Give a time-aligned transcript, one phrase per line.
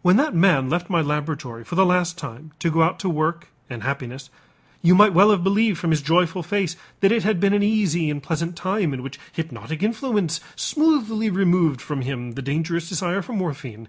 [0.00, 3.48] When that man left my laboratory for the last time to go out to work
[3.68, 4.30] and happiness,
[4.80, 8.08] you might well have believed from his joyful face that it had been an easy
[8.08, 13.34] and pleasant time in which hypnotic influence smoothly removed from him the dangerous desire for
[13.34, 13.88] morphine.